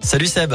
Salut 0.00 0.28
Seb. 0.28 0.52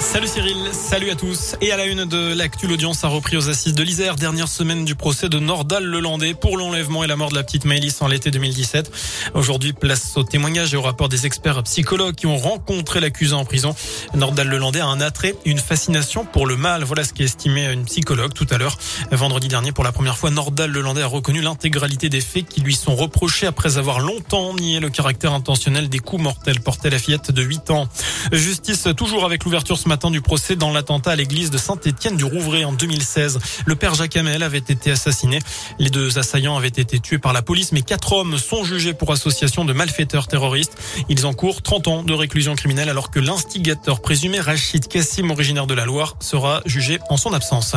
Salut 0.00 0.28
Cyril, 0.28 0.56
salut 0.72 1.10
à 1.10 1.14
tous. 1.14 1.56
Et 1.60 1.72
à 1.72 1.76
la 1.76 1.84
une 1.84 2.06
de 2.06 2.32
l'actu, 2.34 2.66
l'audience 2.66 3.04
a 3.04 3.08
repris 3.08 3.36
aux 3.36 3.50
assises 3.50 3.74
de 3.74 3.82
l'Isère, 3.82 4.16
dernière 4.16 4.48
semaine 4.48 4.86
du 4.86 4.94
procès 4.94 5.28
de 5.28 5.38
Nordal 5.38 5.84
Lelandais 5.84 6.32
pour 6.32 6.56
l'enlèvement 6.56 7.04
et 7.04 7.06
la 7.06 7.16
mort 7.16 7.28
de 7.28 7.34
la 7.34 7.42
petite 7.42 7.66
Maëlys 7.66 8.00
en 8.00 8.08
l'été 8.08 8.30
2017. 8.30 8.90
Aujourd'hui, 9.34 9.74
place 9.74 10.16
au 10.16 10.24
témoignage 10.24 10.72
et 10.72 10.76
au 10.78 10.82
rapport 10.82 11.10
des 11.10 11.26
experts 11.26 11.62
psychologues 11.64 12.14
qui 12.14 12.26
ont 12.26 12.38
rencontré 12.38 13.00
l'accusé 13.00 13.34
en 13.34 13.44
prison. 13.44 13.74
Nordal 14.14 14.48
Lelandais 14.48 14.80
a 14.80 14.86
un 14.86 15.02
attrait, 15.02 15.36
une 15.44 15.58
fascination 15.58 16.24
pour 16.24 16.46
le 16.46 16.56
mal. 16.56 16.82
Voilà 16.82 17.04
ce 17.04 17.12
qu'estimait 17.12 17.72
une 17.72 17.84
psychologue 17.84 18.32
tout 18.32 18.46
à 18.50 18.56
l'heure. 18.56 18.78
Vendredi 19.12 19.48
dernier, 19.48 19.70
pour 19.70 19.84
la 19.84 19.92
première 19.92 20.16
fois, 20.16 20.30
Nordal 20.30 20.70
Lelandais 20.70 21.02
a 21.02 21.08
reconnu 21.08 21.42
l'intégralité 21.42 22.08
des 22.08 22.22
faits 22.22 22.48
qui 22.48 22.62
lui 22.62 22.74
sont 22.74 22.96
reprochés 22.96 23.46
après 23.46 23.76
avoir 23.76 24.00
longtemps 24.00 24.54
nié 24.54 24.80
le 24.80 24.88
caractère 24.88 25.34
intentionnel 25.34 25.90
des 25.90 25.98
coups 25.98 26.22
mortels 26.22 26.60
portés 26.60 26.88
à 26.88 26.90
la 26.90 26.98
fillette 26.98 27.30
de 27.30 27.42
8 27.42 27.70
ans. 27.70 27.86
Justice 28.32 28.88
toujours 28.96 29.26
avec 29.26 29.44
l'ouverture 29.44 29.78
matin 29.90 30.12
du 30.12 30.20
procès 30.20 30.54
dans 30.54 30.70
l'attentat 30.72 31.10
à 31.10 31.16
l'église 31.16 31.50
de 31.50 31.58
Saint-Étienne 31.58 32.16
du 32.16 32.22
Rouvray 32.22 32.64
en 32.64 32.72
2016. 32.72 33.40
Le 33.66 33.74
père 33.74 33.92
Jacques 33.94 34.16
Hamel 34.16 34.44
avait 34.44 34.58
été 34.58 34.92
assassiné. 34.92 35.40
Les 35.80 35.90
deux 35.90 36.16
assaillants 36.16 36.56
avaient 36.56 36.68
été 36.68 37.00
tués 37.00 37.18
par 37.18 37.32
la 37.32 37.42
police, 37.42 37.72
mais 37.72 37.82
quatre 37.82 38.12
hommes 38.12 38.38
sont 38.38 38.62
jugés 38.62 38.94
pour 38.94 39.10
association 39.10 39.64
de 39.64 39.72
malfaiteurs 39.72 40.28
terroristes. 40.28 40.78
Ils 41.08 41.26
encourent 41.26 41.60
30 41.60 41.88
ans 41.88 42.02
de 42.04 42.12
réclusion 42.12 42.54
criminelle 42.54 42.88
alors 42.88 43.10
que 43.10 43.18
l'instigateur 43.18 44.00
présumé 44.00 44.38
Rachid 44.38 44.86
Kassim, 44.86 45.28
originaire 45.28 45.66
de 45.66 45.74
la 45.74 45.86
Loire, 45.86 46.14
sera 46.20 46.62
jugé 46.66 47.00
en 47.08 47.16
son 47.16 47.32
absence. 47.32 47.74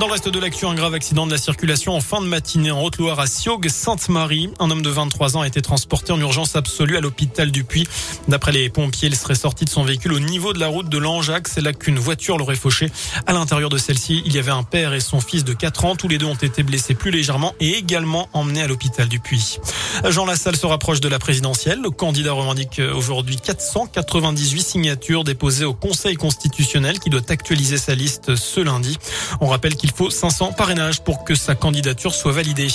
Dans 0.00 0.06
le 0.06 0.12
reste 0.12 0.28
de 0.28 0.40
l'actu, 0.40 0.66
un 0.66 0.74
grave 0.74 0.92
accident 0.92 1.24
de 1.24 1.30
la 1.30 1.38
circulation 1.38 1.94
en 1.94 2.00
fin 2.00 2.20
de 2.20 2.26
matinée 2.26 2.72
en 2.72 2.82
Haute-Loire 2.82 3.20
à 3.20 3.28
Siogue, 3.28 3.68
Sainte-Marie. 3.68 4.50
Un 4.58 4.68
homme 4.70 4.82
de 4.82 4.90
23 4.90 5.36
ans 5.36 5.42
a 5.42 5.46
été 5.46 5.62
transporté 5.62 6.12
en 6.12 6.18
urgence 6.18 6.56
absolue 6.56 6.96
à 6.96 7.00
l'hôpital 7.00 7.52
du 7.52 7.62
Puy. 7.62 7.86
D'après 8.26 8.50
les 8.50 8.68
pompiers, 8.70 9.06
il 9.08 9.14
serait 9.14 9.36
sorti 9.36 9.64
de 9.64 9.70
son 9.70 9.84
véhicule 9.84 10.12
au 10.12 10.18
niveau 10.18 10.52
de 10.52 10.58
la 10.58 10.66
route 10.66 10.88
de 10.88 10.98
Langeac. 10.98 11.46
C'est 11.46 11.60
là 11.60 11.72
qu'une 11.72 12.00
voiture 12.00 12.38
l'aurait 12.38 12.56
fauché. 12.56 12.90
À 13.26 13.32
l'intérieur 13.32 13.70
de 13.70 13.78
celle-ci, 13.78 14.22
il 14.26 14.34
y 14.34 14.38
avait 14.40 14.50
un 14.50 14.64
père 14.64 14.94
et 14.94 15.00
son 15.00 15.20
fils 15.20 15.44
de 15.44 15.52
4 15.52 15.84
ans. 15.84 15.94
Tous 15.94 16.08
les 16.08 16.18
deux 16.18 16.26
ont 16.26 16.34
été 16.34 16.64
blessés 16.64 16.94
plus 16.94 17.12
légèrement 17.12 17.54
et 17.60 17.74
également 17.78 18.28
emmenés 18.32 18.62
à 18.62 18.66
l'hôpital 18.66 19.08
du 19.08 19.20
Puy. 19.20 19.58
Jean 20.08 20.26
Lassalle 20.26 20.56
se 20.56 20.66
rapproche 20.66 21.00
de 21.00 21.08
la 21.08 21.20
présidentielle. 21.20 21.80
Le 21.80 21.90
candidat 21.90 22.32
revendique 22.32 22.80
aujourd'hui 22.94 23.36
498 23.36 24.60
signatures 24.60 25.22
déposées 25.22 25.64
au 25.64 25.74
Conseil 25.74 26.16
constitutionnel 26.16 26.98
qui 26.98 27.10
doit 27.10 27.22
actualiser 27.28 27.76
sa 27.78 27.94
liste 27.94 28.34
ce 28.34 28.60
lundi. 28.60 28.98
On 29.40 29.46
rappelle 29.46 29.76
il 29.84 29.92
faut 29.92 30.08
500 30.08 30.54
parrainages 30.54 31.02
pour 31.02 31.24
que 31.24 31.34
sa 31.34 31.54
candidature 31.54 32.14
soit 32.14 32.32
validée. 32.32 32.68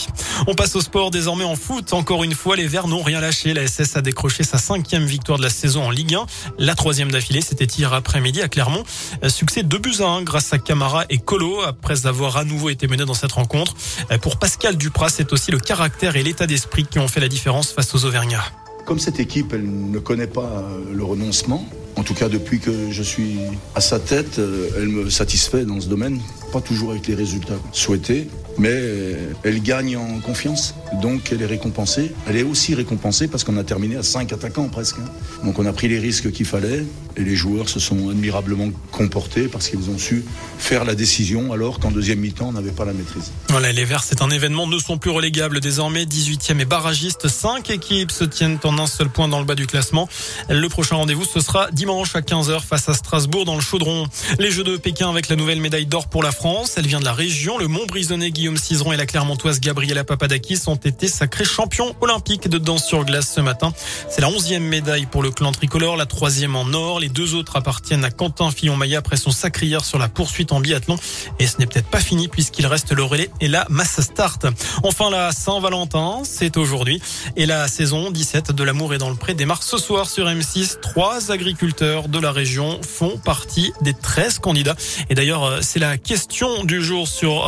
On 0.45 0.53
passe 0.53 0.75
au 0.75 0.81
sport 0.81 1.09
désormais 1.09 1.43
en 1.43 1.55
foot. 1.55 1.91
Encore 1.91 2.23
une 2.23 2.35
fois, 2.35 2.55
les 2.55 2.67
Verts 2.67 2.87
n'ont 2.87 3.01
rien 3.01 3.19
lâché. 3.19 3.55
La 3.55 3.67
SS 3.67 3.97
a 3.97 4.01
décroché 4.01 4.43
sa 4.43 4.59
cinquième 4.59 5.05
victoire 5.05 5.39
de 5.39 5.43
la 5.43 5.49
saison 5.49 5.85
en 5.85 5.89
Ligue 5.89 6.13
1. 6.13 6.25
La 6.59 6.75
troisième 6.75 7.11
d'affilée, 7.11 7.41
c'était 7.41 7.65
hier 7.65 7.93
après-midi 7.93 8.41
à 8.43 8.47
Clermont. 8.47 8.83
Succès 9.27 9.63
de 9.63 9.77
buts 9.77 10.01
à 10.01 10.05
1 10.05 10.21
grâce 10.21 10.53
à 10.53 10.59
Camara 10.59 11.05
et 11.09 11.17
Colo 11.17 11.61
après 11.61 12.05
avoir 12.05 12.37
à 12.37 12.43
nouveau 12.43 12.69
été 12.69 12.87
mené 12.87 13.05
dans 13.05 13.15
cette 13.15 13.31
rencontre. 13.31 13.73
Pour 14.21 14.37
Pascal 14.37 14.77
Duprat, 14.77 15.09
c'est 15.09 15.33
aussi 15.33 15.49
le 15.49 15.59
caractère 15.59 16.15
et 16.15 16.21
l'état 16.21 16.45
d'esprit 16.45 16.85
qui 16.85 16.99
ont 16.99 17.07
fait 17.07 17.19
la 17.19 17.27
différence 17.27 17.71
face 17.71 17.95
aux 17.95 18.05
Auvergnats. 18.05 18.45
Comme 18.85 18.99
cette 18.99 19.19
équipe, 19.19 19.53
elle 19.53 19.89
ne 19.89 19.97
connaît 19.99 20.27
pas 20.27 20.63
le 20.91 21.03
renoncement, 21.03 21.67
en 21.95 22.03
tout 22.03 22.13
cas, 22.13 22.29
depuis 22.29 22.59
que 22.59 22.91
je 22.91 23.03
suis 23.03 23.37
à 23.75 23.81
sa 23.81 23.99
tête, 23.99 24.39
euh, 24.39 24.69
elle 24.77 24.87
me 24.87 25.09
satisfait 25.09 25.65
dans 25.65 25.79
ce 25.79 25.87
domaine. 25.87 26.19
Pas 26.51 26.61
toujours 26.61 26.91
avec 26.91 27.07
les 27.07 27.15
résultats 27.15 27.59
souhaités, 27.71 28.27
mais 28.59 29.15
elle 29.43 29.61
gagne 29.61 29.97
en 29.97 30.19
confiance. 30.19 30.75
Donc 31.01 31.31
elle 31.31 31.41
est 31.41 31.47
récompensée. 31.47 32.11
Elle 32.27 32.37
est 32.37 32.43
aussi 32.43 32.75
récompensée 32.75 33.27
parce 33.27 33.43
qu'on 33.43 33.57
a 33.57 33.63
terminé 33.63 33.95
à 33.95 34.03
5 34.03 34.31
attaquants 34.33 34.67
presque. 34.67 34.97
Hein. 34.99 35.09
Donc 35.43 35.57
on 35.57 35.65
a 35.65 35.73
pris 35.73 35.87
les 35.87 35.99
risques 35.99 36.31
qu'il 36.31 36.45
fallait 36.45 36.83
et 37.17 37.23
les 37.23 37.35
joueurs 37.35 37.69
se 37.69 37.79
sont 37.79 38.09
admirablement 38.09 38.69
comportés 38.91 39.47
parce 39.47 39.69
qu'ils 39.69 39.89
ont 39.89 39.97
su 39.97 40.23
faire 40.57 40.85
la 40.85 40.95
décision 40.95 41.51
alors 41.53 41.79
qu'en 41.79 41.91
deuxième 41.91 42.19
mi-temps 42.19 42.49
on 42.49 42.51
n'avait 42.53 42.71
pas 42.71 42.85
la 42.85 42.93
maîtrise. 42.93 43.31
Voilà, 43.49 43.71
les 43.71 43.85
Verts, 43.85 44.03
c'est 44.03 44.21
un 44.21 44.29
événement, 44.29 44.67
ne 44.67 44.77
sont 44.77 44.97
plus 44.97 45.11
relégables 45.11 45.59
désormais. 45.59 46.05
18e 46.05 46.59
et 46.59 46.65
barragiste, 46.65 47.27
5 47.27 47.69
équipes 47.69 48.11
se 48.11 48.23
tiennent 48.23 48.59
en 48.63 48.77
un 48.77 48.87
seul 48.87 49.09
point 49.09 49.27
dans 49.27 49.39
le 49.39 49.45
bas 49.45 49.55
du 49.55 49.67
classement. 49.67 50.07
Le 50.49 50.67
prochain 50.69 50.97
rendez-vous, 50.97 51.25
ce 51.25 51.39
sera 51.39 51.71
dimanche 51.71 52.15
à 52.15 52.21
15h 52.21 52.61
face 52.61 52.89
à 52.89 52.93
Strasbourg 52.93 53.45
dans 53.45 53.55
le 53.55 53.61
Chaudron. 53.61 54.07
Les 54.37 54.51
Jeux 54.51 54.63
de 54.63 54.77
Pékin 54.77 55.09
avec 55.09 55.29
la 55.29 55.35
nouvelle 55.35 55.61
médaille 55.61 55.85
d'or 55.85 56.07
pour 56.07 56.23
la 56.23 56.31
France. 56.31 56.75
Elle 56.77 56.87
vient 56.87 56.99
de 56.99 57.05
la 57.05 57.13
région. 57.13 57.57
Le 57.57 57.67
Mont-Brisonnais 57.67 58.31
Guillaume 58.49 58.63
Cizeron 58.63 58.93
et 58.93 58.97
la 58.97 59.05
Clermontoise 59.05 59.59
Gabriela 59.59 60.03
Papadakis 60.03 60.61
ont 60.65 60.73
été 60.73 61.07
sacrés 61.07 61.45
champions 61.45 61.95
olympiques 62.01 62.47
de 62.47 62.57
danse 62.57 62.83
sur 62.83 63.05
glace 63.05 63.31
ce 63.35 63.41
matin. 63.41 63.71
C'est 64.09 64.21
la 64.21 64.29
onzième 64.29 64.63
médaille 64.63 65.05
pour 65.05 65.21
le 65.21 65.29
clan 65.29 65.51
tricolore, 65.51 65.97
la 65.97 66.07
troisième 66.07 66.55
en 66.55 66.65
or. 66.73 66.99
Les 66.99 67.09
deux 67.09 67.35
autres 67.35 67.57
appartiennent 67.57 68.03
à 68.03 68.09
Quentin 68.09 68.49
Fillon-Maillat 68.49 68.97
après 68.97 69.17
son 69.17 69.29
sacré 69.29 69.67
hier 69.67 69.85
sur 69.85 69.99
la 69.99 70.07
poursuite 70.07 70.51
en 70.51 70.61
biathlon. 70.61 70.97
Et 71.37 71.45
ce 71.45 71.59
n'est 71.59 71.67
peut-être 71.67 71.89
pas 71.89 71.99
fini 71.99 72.27
puisqu'il 72.27 72.65
reste 72.65 72.91
le 72.91 73.03
relais 73.03 73.29
et 73.39 73.47
la 73.47 73.67
masse 73.69 74.01
start. 74.01 74.47
Enfin, 74.81 75.11
la 75.11 75.31
Saint-Valentin, 75.31 76.21
c'est 76.23 76.57
aujourd'hui. 76.57 77.03
Et 77.35 77.45
la 77.45 77.67
saison 77.67 78.09
17 78.09 78.51
de 78.51 78.63
l'amour 78.63 78.95
est 78.95 78.97
dans 78.97 79.11
le 79.11 79.15
pré 79.15 79.35
démarre 79.35 79.61
ce 79.61 79.77
soir 79.77 80.09
sur 80.09 80.25
M6. 80.25 80.79
Trois 80.79 81.31
agriculteurs 81.31 82.07
de 82.07 82.17
la 82.17 82.31
région 82.31 82.81
font 82.81 83.19
partie 83.19 83.71
des 83.81 83.93
13 83.93 84.39
candidats. 84.39 84.75
Et 85.11 85.13
d'ailleurs, 85.13 85.43
euh, 85.43 85.59
c'est 85.61 85.77
la 85.77 85.99
question 85.99 86.63
du 86.63 86.81
jour 86.81 87.07
sur 87.07 87.45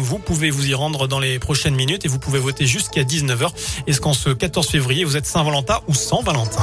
Vous 0.00 0.18
pouvez 0.18 0.50
vous 0.50 0.68
y 0.68 0.74
rendre 0.74 1.06
dans 1.06 1.18
les 1.18 1.38
prochaines 1.38 1.74
minutes 1.74 2.04
et 2.04 2.08
vous 2.08 2.18
pouvez 2.18 2.38
voter 2.38 2.66
jusqu'à 2.66 3.02
19h. 3.02 3.50
Est-ce 3.86 4.00
qu'en 4.00 4.12
ce 4.12 4.30
14 4.30 4.68
février, 4.68 5.04
vous 5.04 5.16
êtes 5.16 5.26
Saint-Valentin 5.26 5.80
ou 5.88 5.94
sans 5.94 6.22
Valentin? 6.22 6.62